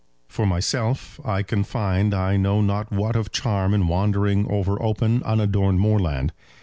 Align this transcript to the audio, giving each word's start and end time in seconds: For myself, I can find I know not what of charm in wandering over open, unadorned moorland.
For 0.27 0.47
myself, 0.47 1.19
I 1.23 1.43
can 1.43 1.63
find 1.63 2.15
I 2.15 2.35
know 2.35 2.59
not 2.61 2.91
what 2.91 3.15
of 3.15 3.31
charm 3.31 3.71
in 3.75 3.87
wandering 3.87 4.49
over 4.49 4.81
open, 4.81 5.21
unadorned 5.21 5.79
moorland. 5.79 6.33